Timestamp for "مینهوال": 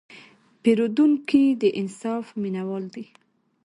2.41-2.83